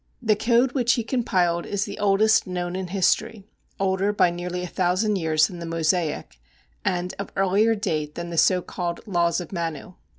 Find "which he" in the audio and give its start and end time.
0.71-1.03